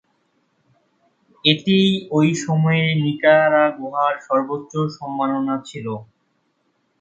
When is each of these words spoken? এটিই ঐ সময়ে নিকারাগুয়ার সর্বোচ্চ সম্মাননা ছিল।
এটিই 1.45 1.87
ঐ 2.11 2.21
সময়ে 2.43 2.85
নিকারাগুয়ার 3.03 4.15
সর্বোচ্চ 4.27 4.71
সম্মাননা 4.97 5.55
ছিল। 5.65 5.87